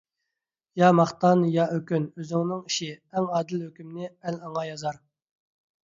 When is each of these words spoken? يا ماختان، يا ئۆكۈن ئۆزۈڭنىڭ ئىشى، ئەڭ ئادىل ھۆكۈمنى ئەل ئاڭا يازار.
يا 0.81 0.87
ماختان، 0.99 1.41
يا 1.57 1.67
ئۆكۈن 1.75 2.09
ئۆزۈڭنىڭ 2.17 2.65
ئىشى، 2.71 2.91
ئەڭ 3.13 3.31
ئادىل 3.37 3.65
ھۆكۈمنى 3.69 4.13
ئەل 4.21 4.45
ئاڭا 4.49 4.69
يازار. 4.73 5.03